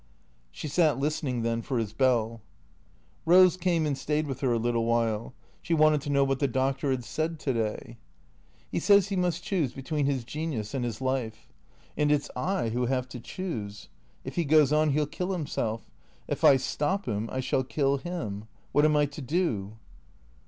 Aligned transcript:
She 0.49 0.67
sat 0.67 0.97
listening 0.97 1.43
then 1.43 1.61
for 1.61 1.77
his 1.77 1.93
bell. 1.93 2.41
Eose 3.27 3.59
came 3.59 3.85
and 3.85 3.95
stayed 3.95 4.25
with 4.25 4.39
her 4.39 4.51
a 4.51 4.57
little 4.57 4.83
while. 4.85 5.35
She 5.61 5.75
wanted 5.75 6.01
to 6.01 6.09
know 6.09 6.23
what 6.23 6.39
the 6.39 6.47
Doctor 6.47 6.89
had 6.89 7.03
said 7.03 7.37
to 7.41 7.53
day." 7.53 7.97
He 8.71 8.79
says 8.79 9.09
he 9.09 9.15
must 9.15 9.43
choose 9.43 9.73
between 9.73 10.07
his 10.07 10.23
genius 10.23 10.73
and 10.73 10.83
his 10.83 11.01
life. 11.01 11.47
And 11.95 12.11
it 12.11 12.23
's 12.23 12.31
I 12.35 12.69
who 12.69 12.87
have 12.87 13.07
to 13.09 13.19
choose. 13.19 13.89
If 14.23 14.37
he 14.37 14.43
goes 14.43 14.73
on 14.73 14.89
he 14.89 14.95
'11 14.97 15.11
kill 15.11 15.33
him 15.35 15.45
self. 15.45 15.91
If 16.27 16.43
I 16.43 16.57
stop 16.57 17.05
him 17.05 17.29
I 17.31 17.39
shall 17.39 17.63
kill 17.63 17.97
him. 17.97 18.45
What 18.71 18.85
am 18.85 18.95
I 18.97 19.05
to 19.05 19.21
do?" 19.21 19.73